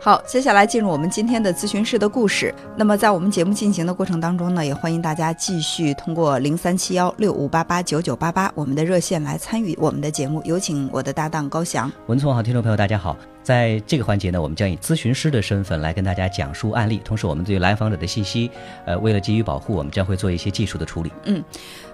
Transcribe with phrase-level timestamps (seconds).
[0.00, 2.54] 好，接下来进入我们今天的咨询室的故事。
[2.76, 10.40] 那么在我们节目进行的过程当中呢，也欢迎大家继续通过零三七幺六五八八九九八八我们的热线来参与我们的节目。
[10.44, 11.90] 有请我的搭档高翔。
[12.06, 13.16] 文聪好，听众朋友大家好。
[13.42, 18.50] 在这个环节呢，我们将以咨询师的身份来跟大家讲述案例，同时我们对来访者的信息，
[18.84, 21.10] 呃，为了给予保护，我们将会做一些技术的处理。
[21.24, 21.42] 嗯，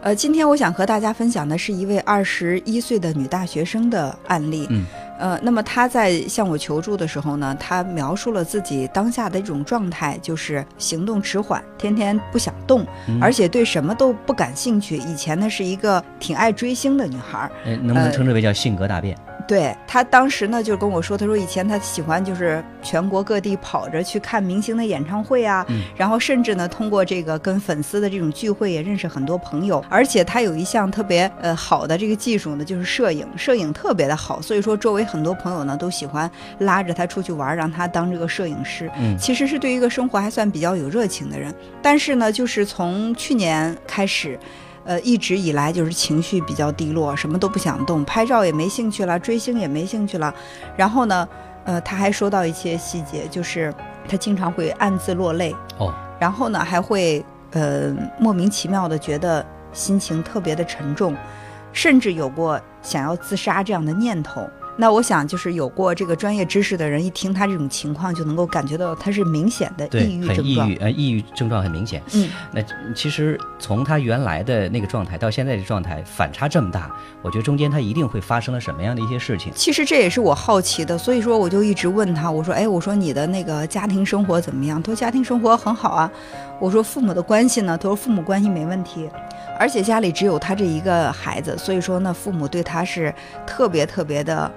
[0.03, 4.67] 呃，今天我想和大家分享的是一位二十一岁的女大学生的案例。
[4.69, 4.85] 嗯，
[5.19, 12.87] 呃，那么她在向我求助的时候呢，她描述了自己当下的一种状态，就是行动迟缓，天天不想动，
[13.21, 14.97] 而且对什么都不感兴趣。
[14.97, 19.17] 以前呢是一个挺爱追星的女孩，哎，能不能称之为叫性格大变？
[19.47, 38.91] 对他当时呢，就跟我说，他说以前他喜欢就是全国各地跑着去看明星的演唱会啊，然后甚至呢通过这个跟粉丝的这种聚会也认识很多朋友，而且他有一项特别呃好的这个技术呢，就是摄影，摄影特别的好，所以说周围很多朋友呢都喜欢拉着他出去玩，让他当这个摄影师。
[38.99, 44.39] 嗯，其实是对一个生活还算比较有热情的人，但是呢，就是从去年开始。
[44.85, 50.33] 呃，一直以来就是情绪比较低落，什么都不想动，拍照也没兴趣了，追星也没兴趣了。
[50.77, 51.29] 然后呢，
[51.65, 53.75] 呃，他还说到一些细节，就是
[54.07, 55.55] 他经常会暗自落泪。
[55.79, 55.93] 哦。
[56.21, 61.17] 然后呢，还会呃莫名其妙的觉得心情特别的沉重，
[61.73, 64.49] 甚至有过想要自杀这样的念头。
[64.77, 70.37] 那我想，就是有过这个专业知识的人，一听他这种情况，就能够感觉到他是明显的抑郁症状。
[70.37, 72.03] 很抑郁，呃，抑郁症状很明显。
[72.13, 72.61] 嗯，那
[72.93, 76.91] 其实从他原来的那个状态到现在的状态，反差这么大，
[77.23, 79.53] 我觉得中间他一定会发生了什么样的一些事情。
[79.55, 84.83] 其实这也是我好奇的，所以说我就一直问他，我说，哎，我说你的那个家庭生活怎么样？
[84.83, 86.11] 他说家庭生活很好啊。
[86.61, 87.79] 我说父母的关系呢？
[87.79, 89.09] 他说父母关系没问题，
[89.57, 93.15] 而且家里只有他这一个孩子，所以说呢，父母对他是
[93.47, 94.51] 特别特别的。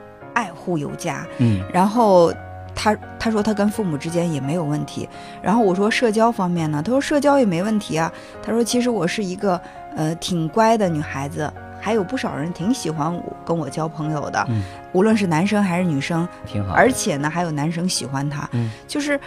[0.67, 2.33] 爱护有加，嗯，然后
[2.75, 5.07] 他他说他跟父母之间也没有问题，
[5.41, 8.11] 然后我说社交方面呢，他说社交也没问题啊，
[8.43, 9.59] 他说其实我是一个
[9.95, 14.61] 呃挺乖的女孩子，还有不少人挺喜欢我跟我交朋友的，嗯，
[14.91, 19.17] 无论是男生还是女生，挺好，而且呢还有男生喜欢他，嗯，就是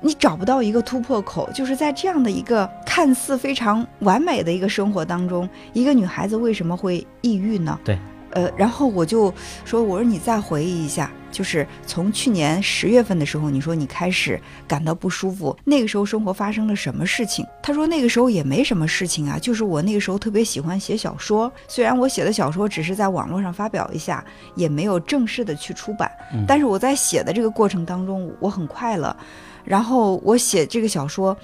[0.00, 7.78] 你找不到一个突破口，就是在这样的一个看似非常完美的一个生活当中，一个女孩子为什么会抑郁呢？
[7.84, 7.98] 对。
[8.36, 9.32] 呃，然后我就
[9.64, 14.38] 说，我说你再回忆一下，就是从去年十月份的时候，你说你开始
[14.68, 17.46] 感到不舒服，那个时候生活发生了什么事情？
[17.62, 24.22] 他说那个时候也没什么事情啊，就是我那个时候特别喜欢写小说，虽然我写的小说只是在网络上发表一下，
[24.54, 26.10] 也没有正式的去出版，
[26.46, 29.16] 但是我在写的这个过程当中，我很快乐，
[29.64, 31.34] 然后我写这个小说。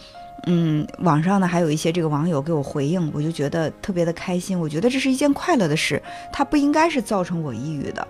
[0.47, 4.59] 嗯，网上呢还有一些这个网友给我回应，我就觉得特别的开心。
[4.59, 8.07] 我觉得这是一件快乐的事，它不应该是造成我抑郁的。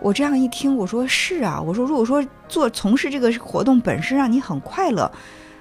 [0.00, 5.10] 我这样一听，我说是啊，我说如果说做从事这个活动本身让你很快乐。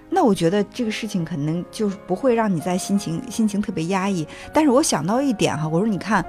[0.09, 4.25] 那我觉得这个事情可能就是不会让你在心情心情特别压抑。
[4.53, 6.23] 但是我想到一点哈，我说你看，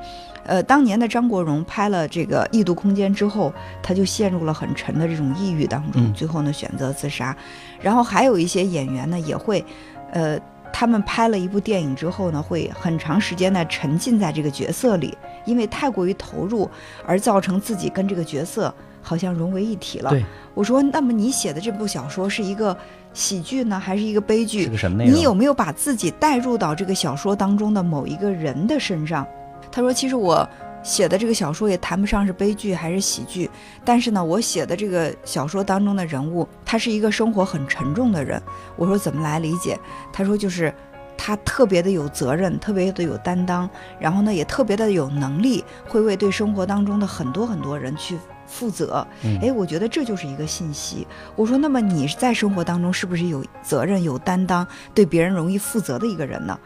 [0.45, 7.37] 呃，当年的张国荣拍了这个《异度空间》之后，他就陷入了很沉的这种抑郁当中，最后呢选择自杀。
[7.81, 9.65] 然后还有一些演员呢也会，
[10.11, 10.39] 呃，
[10.73, 16.69] 他们拍了一部电影之后呢，会很长时间的沉浸在这个角色里，因为太过于投入
[17.07, 18.75] 而造成自己跟这个角色
[19.07, 20.13] 好像融为一体了。
[20.53, 22.77] 我说，那么你写的这部小说是一个。
[23.17, 24.65] 喜剧呢，还是一个悲剧？
[24.65, 25.15] 是个什么内容？
[25.15, 29.27] 你有没有把自己带入到这个小说当中的某一个人的身上？
[29.73, 30.47] 他说：“其实我
[30.83, 33.49] 写的这个小说也谈不上是悲剧还是喜剧，
[33.87, 38.39] 但是呢，我写的这个小说当中的人物，他是一个生活很沉重的人。”
[38.77, 39.81] 我说：“怎么来理解？”
[40.13, 40.71] 他说：“就是
[41.17, 43.67] 他特别的有责任，特别的有担当，
[43.99, 49.07] 然后呢，也特别的有能力，会为对生活当中的很多很多人去。”负责，
[49.43, 51.07] 哎，我觉得这就是一个信息。
[51.35, 56.59] 我说，那么你在生活当中是不是有责任、有担当、对别人容易负责的一个人呢？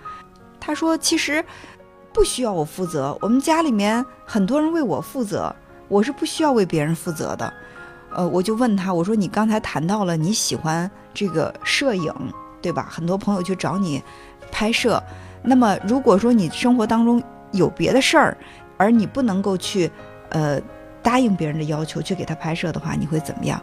[0.60, 1.44] 他说，其实
[2.12, 5.54] 不需要我负责，我们家里面很多人为我负责，
[5.88, 7.52] 我是不需要为别人负责的。
[8.12, 12.12] 呃，我就问他，我说，你刚才谈到了你喜欢这个摄影，
[12.60, 12.88] 对吧？
[12.90, 14.02] 很多朋友去找你
[14.52, 15.02] 拍摄，
[15.42, 17.22] 那么如果说你生活当中
[17.52, 18.36] 有别的事儿，
[18.76, 19.90] 而你不能够去，
[20.28, 20.60] 呃。
[21.02, 23.60] 答应别人的要求去给他拍摄的话，你会怎么样？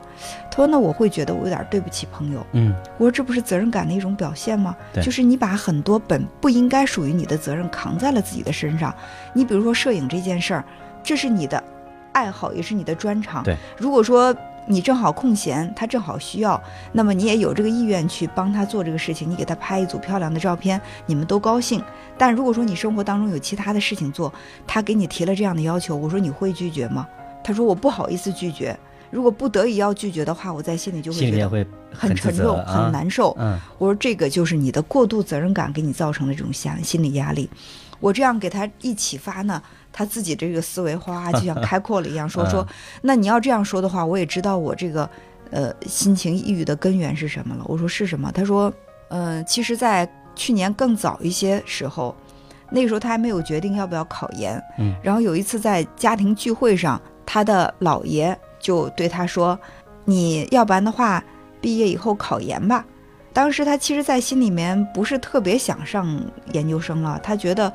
[0.50, 4.76] 他说：“那我会觉得我有点对不起朋友。”嗯，我说：“这不是责任感的一种表现吗？
[4.92, 8.94] 对，就是你把很多本不应该属于你的责任扛在了自己的身上。
[9.34, 10.64] 你比如说摄影这件事儿，
[11.04, 11.64] 这是你的
[12.12, 13.44] 爱好，也是你的专长。
[13.44, 14.36] 对，如果说
[14.66, 16.62] 你正好空闲，他正好需要，
[16.92, 21.82] 那么你也有这个意愿去帮他做这个事情，你给他拍一组漂亮的照片，你们都高兴。
[22.18, 24.34] 但如果说你生活当中有其他的事情做，
[24.66, 27.08] 他给你提了这样的要求，我说你会拒绝吗？”
[27.48, 28.78] 他说：“我不好意思拒绝。”
[29.10, 33.34] 如果不得已要拒绝的话，我在心里就会觉得很沉重、啊很难受。
[33.40, 37.50] 嗯我说这个就是你的过度责任感给你造成的这种心心理压力。
[38.02, 39.64] 我这样给他一启发呢，
[39.94, 42.68] 他自己这个思维哗就像 开阔了一样，说说，
[43.02, 45.10] 那你要这样说的话，我也知道我这个
[45.52, 47.64] 呃心情抑郁的根源是什么了。
[47.66, 48.30] 我说是什么？
[48.34, 48.72] 他说，
[49.08, 52.14] 嗯、其实，在去年更早一些时候，
[52.70, 54.62] 那个时候他还没有决定要不要考研。
[54.78, 59.60] 嗯，然后有一次在家庭聚会上，他的姥爷就对他说
[60.06, 61.24] ：“你要不然的话，
[61.62, 62.84] 毕业以后考研吧。”
[63.34, 66.20] 当时他其实，在心里面不是特别想上
[66.54, 67.72] 研究生了，他觉得，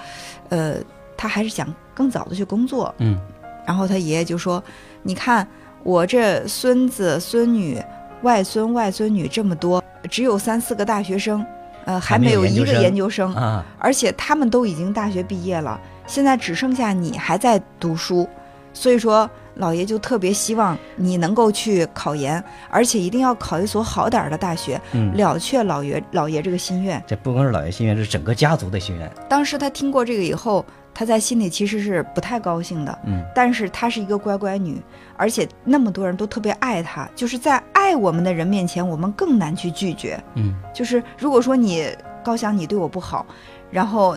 [0.48, 0.74] 呃，
[1.16, 2.92] 他还是想更早的去工作。
[2.98, 3.16] 嗯
[3.64, 4.60] 然后他爷爷就说
[5.04, 5.46] ：“你看
[5.84, 7.80] 我这孙子孙女、
[8.22, 11.46] 外孙外孙女这么多，只有三四个大学生，
[11.84, 18.28] 呃，还还没没有一个研究生研究生，啊，而且他们都已经大学毕业了，现在只剩下你还在读书，
[18.72, 27.02] 所以说老爷就特别希望你能够去考研，而且一定要考一所好点儿的大学，嗯，了却老爷老爷这个心愿。
[27.06, 29.10] 这不光是老爷心愿，是整个家族的心愿。
[29.28, 30.64] 当时他听过这个以后，
[30.94, 32.98] 他在心里其实是不太高兴的。
[33.06, 34.80] 嗯但是她是一个乖乖女，
[35.16, 40.22] 而且那么多人都特别爱她，就是在爱我们的人面前，我们更难去拒绝。
[40.34, 41.88] 嗯就是如果说你
[42.22, 43.26] 高翔你对我不好，
[43.70, 44.16] 然后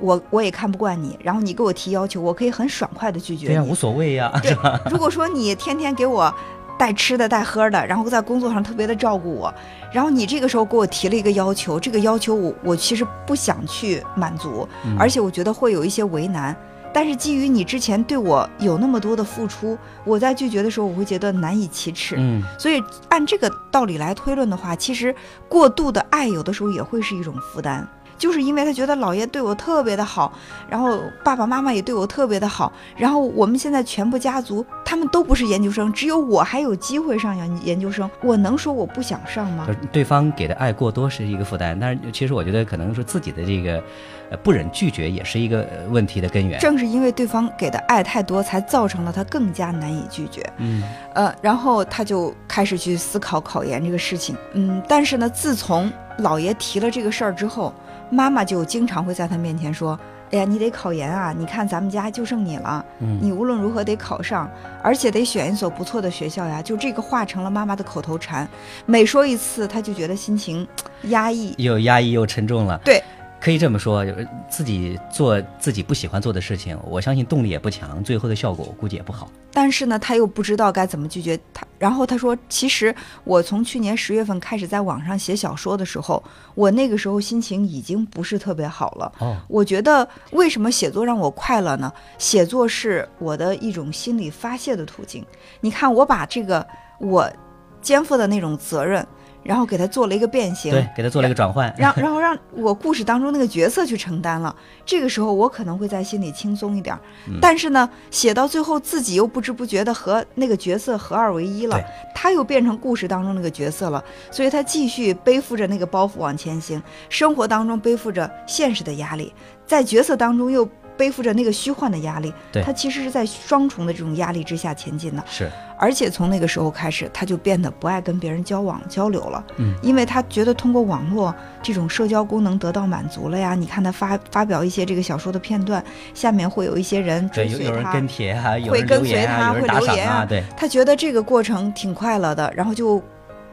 [0.00, 3.70] 我我也看不惯你，然后你给我提要求，我可以很爽快的拒绝对呀，你。
[3.70, 4.80] 无所谓呀，对是吧？
[4.90, 6.32] 如果说你天天给我
[6.78, 9.52] 带吃的带喝的，然后在工作上特别的照顾我，
[9.92, 16.54] 然后你这个时候给我提了一个要求，这个要求我我其实不想去满足，嗯而且我觉得会有一些为难。
[16.92, 22.16] 但是基于你之前对我有那么多的付出，我在拒绝的时候，我会觉得难以启齿。
[22.18, 25.14] 嗯所以按这个道理来推论的话，其实
[25.46, 27.86] 过度的爱有的时候也会是一种负担，
[28.18, 30.32] 就是因为他觉得姥爷对我特别的好，
[30.68, 39.72] 然后爸爸妈妈也对我特别的好，然后我们现在全部家族他们都不是研究生，只有我还有机会上研研究生，我能说我不想上吗就？
[39.72, 43.82] 是对方给的爱过多是一个负担，但是其实我觉得可能是自己的这个
[44.30, 46.58] 呃不忍拒绝也是一个呃问题的根源。
[46.60, 50.42] 正是因为对方给的爱太多，才造成了他更加难以拒绝。
[50.58, 50.82] 嗯
[51.14, 54.36] 呃，然后他就开始去思考考研这个事情。
[54.52, 55.90] 嗯，但是呢，自从
[56.20, 57.72] 姥爷提了这个事儿之后，
[58.10, 59.98] 妈妈就经常会在他面前说
[60.30, 61.34] ：“哎呀，你得考研啊！
[61.36, 64.48] 你看咱们家就剩你了，嗯你无论如何得考上，
[64.82, 68.48] 而且得选一所不错的学校呀。”就这个话成了妈妈的口头禅，
[68.86, 70.66] 每说一次，他就觉得心情
[71.04, 71.54] 压抑。
[71.58, 72.80] 又压抑又沉重了。
[72.84, 73.02] 对，
[73.46, 79.30] 可以这么说，就是自己做自己不喜欢做的事情，我相信动力也不强，最后的效果我估计也不好。
[79.52, 81.64] 但是呢，他又不知道该怎么拒绝他。
[81.78, 86.20] 然后他说：“其实我从去年十月份开始在网上写小说的时候，
[86.56, 89.12] 我那个时候心情已经不是特别好了。
[89.20, 91.92] 哦，我觉得为什么写作让我快乐呢？
[92.18, 95.24] 写作是我的一种心理发泄的途径。
[95.60, 96.66] 你看，我把这个
[96.98, 97.32] 我
[97.80, 99.06] 肩负的那种责任，
[99.46, 101.72] 然后给他做了一个变形，对，给他做了一个转换。
[101.78, 104.54] 让然后让我故事当中那个角色去承担了，
[104.84, 106.98] 这个时候我可能会在心里轻松一点
[107.40, 111.80] 但是呢，写到最后自己又不知不觉的和那个角色合二为一了，
[112.14, 119.32] 他又变成故事当中那个角色了，所以他继续背负着那个包袱往前行，生活当中背负着现实的压力，
[119.64, 122.32] 在角色当中又背负着那个虚幻的压力，
[122.64, 125.22] 他其实是在双重的这种压力之下前进的。
[125.28, 133.54] 是，而且从那个时候开始，他就变得不爱跟别人交往交流了，嗯，因为他觉得通过网络这种社交功能得到满足了呀。
[133.54, 140.08] 你看他发发表一些这个小说的片段，下面会有一些人对，追随他有有人跟，帖啊，有会跟随他会留言。
[140.08, 143.02] 啊对，他觉得这个过程挺快乐的，然后就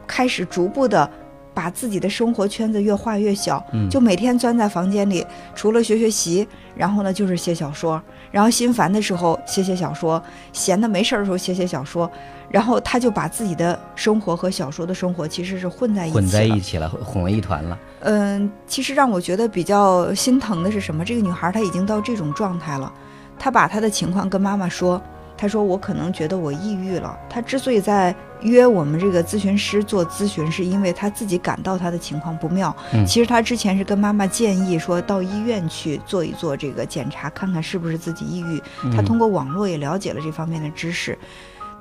[0.06, 1.08] 开始逐步的
[1.54, 10.20] 把自己的生活圈子越画越小，嗯，就每天钻在房间里，除了学学习，然后呢就是写小说，然后心烦的时候写写小说，
[10.52, 12.10] 闲的没事儿的时候写写小说，
[12.50, 17.78] 然后他就把自己的生活和小说的生活其实是混在一起混在一起了，混混为一团了。
[18.00, 21.04] 嗯，其实让我觉得比较心疼的是什么？
[21.04, 22.92] 这个女孩她已经到这种状态了，
[23.38, 25.00] 她把她的情况跟妈妈说，
[25.36, 27.18] 她说我可能觉得我抑郁了。
[27.28, 32.74] 他之所以在约我们这个咨询师做咨询，是因为他自己感到他的情况不妙。
[32.92, 38.58] 嗯其实他之前是跟妈妈建议说到医院去做一做这个检查，看看是不是自己抑郁。
[38.90, 41.18] 她嗯通过网络也了解了这方面的知识。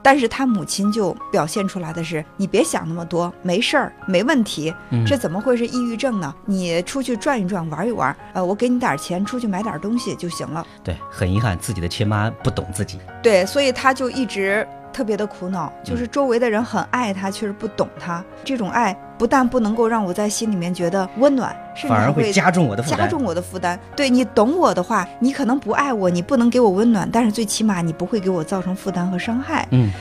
[0.04, 6.36] 但是他母亲就表现出来的是，你别想那么多，没事儿，没问题，嗯这怎么会是抑郁症呢？
[6.46, 10.68] 你出去转一转，玩一玩，呃，我给你点钱，出去买点东西就行了。
[10.84, 13.00] 对，很遗憾自己的亲妈不懂自己。
[13.22, 18.24] 对，所以他就一直特别的苦恼，嗯就是周围的人很爱他，却是不懂他。
[18.44, 23.00] 这种爱不但不能够让我在心里面觉得温暖，甚至反而还会加重我的负担。
[23.00, 23.80] 加重我的负担。
[23.96, 29.68] 对你懂我的话，你可能不爱我，你不能给我温暖，但是最起码你不会给我造成负担和伤害。
[29.72, 29.92] 嗯，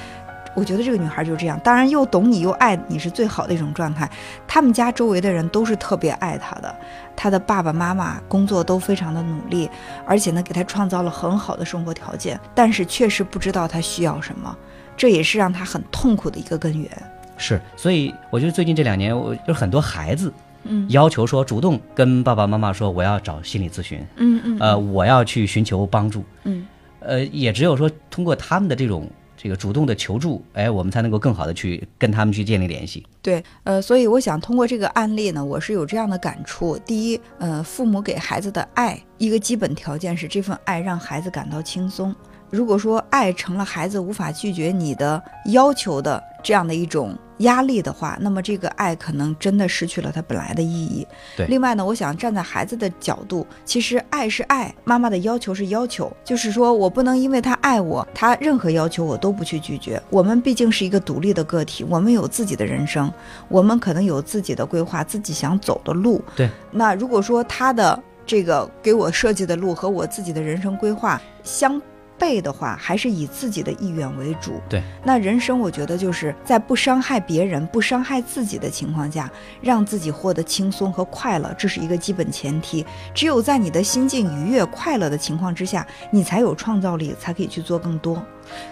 [0.54, 4.10] 我觉得这个女孩就是这样，当然又懂你又爱你是最好的一种状态。
[4.46, 6.74] 他们家周围的人都是特别爱她的，
[7.16, 9.70] 她的爸爸妈妈工作都非常的努力，
[10.04, 14.54] 而且呢给她创造了很好的生活条件，但是确实不知道她需要什么，
[14.96, 16.90] 这也是让他很痛苦的一个根源。
[17.36, 20.32] 是，所以我觉得最近这两年，我就是很多孩子，
[20.64, 26.66] 嗯要求说主动跟爸爸妈妈说我要找心理咨询，嗯嗯呃，我要去寻求帮助，嗯
[27.00, 33.04] 呃，也只有说通过他们的这种这个主动的求助，哎，我们才能够更好的去跟他们去建立联系。
[33.20, 36.78] 对，呃，所以我想通过这个案例呢，我是有这样的感触。
[36.78, 42.14] 第一，呃，父母给孩子的爱，一个基本条件是这份爱让孩子感到轻松。
[42.52, 51.06] 如果说爱成了孩子无法拒绝你的要求的这样的一种压力的话，那么这个爱可能真的失去了它本来的意义。
[51.34, 60.00] 对另外呢，我想站在孩子的角度，其实爱是爱，妈妈的要求是要求，就是说我不能因为他爱我，他任何要求我都不去拒绝。
[60.10, 63.10] 我们毕竟是一个独立的个体，我们有自己的人生，
[63.48, 66.22] 我们可能有自己的规划，自己想走的路。
[66.36, 71.80] 对，那如果说他的这个给我设计的路和我自己的人生规划相
[72.22, 74.60] 悖的话，还是以自己的意愿为主。
[74.68, 79.28] 对，那人生我觉得就是在不伤害别人、不伤害自己的情况下，
[79.60, 82.86] 让自己获得轻松和快乐，这是一个基本前提。
[83.12, 88.24] 只有在你的心境愉悦、快乐的情况之下，你才有创造力，才可以去做更多。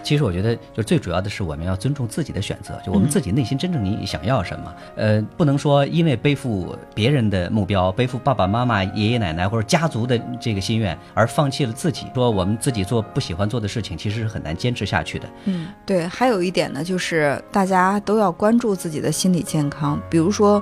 [0.03, 4.73] 其实我觉得，就最主要的是我们要尊重自己的选择，就我们嗯自己内心真正你想要什么。
[4.95, 12.07] 呃，不能说因为背负别人的目标，背负爸爸妈妈、爷爷奶奶或者家族的这个心愿，而放弃了自己。
[12.13, 15.29] 说我们自己做不喜欢做的事情，其实是很难坚持下去的。
[15.45, 20.61] 嗯，对，还有一点呢，就是大家都要关注自己的心理健康，比如说。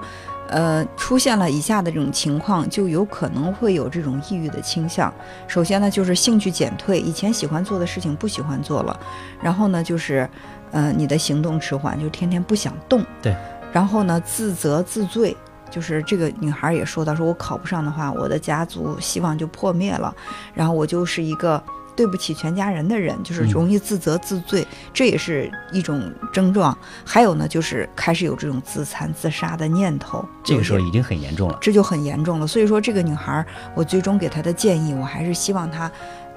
[0.50, 5.14] 呃，出现了以下的这种情况，就有可能会有这种抑郁的倾向。
[5.48, 9.00] 首先呢，就是兴趣减退，以前喜欢做的事情不喜欢做了。
[9.42, 10.30] 然后呢，就是，
[10.72, 13.06] 呃，你的行动迟缓，就天天不想动。
[13.22, 13.36] 对。
[13.72, 15.36] 然后呢，自责自罪，
[15.70, 20.14] 就是这个女孩也说到，说我考不上的话，我的家族希望就破灭了，
[20.54, 21.64] 然后我就是一个。
[22.00, 26.78] 对不起全家人的人，就是嗯容易自责自罪，这也是一种症状。
[27.04, 31.58] 还有呢，就是开始有这种自残自杀的念头，这个时候已经很严重了。
[31.60, 32.48] 这就很严重了。
[32.48, 35.92] 所以说，这个女孩儿，我最终给她的建议，我还是希望她，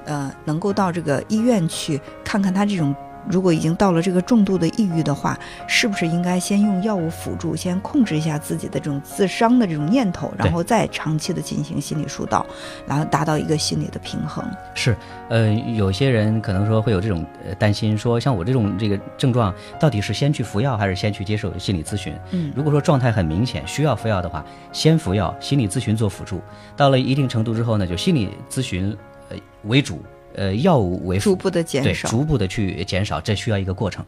[0.04, 2.92] 呃，能够到这个医院去看看她这种。
[3.29, 12.45] 如果已经到了这个重度的抑郁的话，是不是应该先用药物辅助，先控制一下自己的这种自伤的这种念头，然后再长期的进行心理疏导，
[12.87, 14.45] 然后达到一个心理的平衡。
[14.75, 14.97] 是，
[15.29, 22.14] 呃，有些人可能说会有这种呃担心，说像我这种这个症状，到底是先去服药还是先去接受心理咨询？
[22.33, 26.41] 嗯如果说状态很明显，需要服药的话，先服药，心理咨询做辅助。
[26.76, 28.97] 到了一定程度之后呢，就心理咨询
[29.29, 30.02] 呃为主，
[30.35, 32.09] 呃药物为辅，逐步的减对，少。
[32.09, 34.05] 逐步的去减少，这需要一个过程。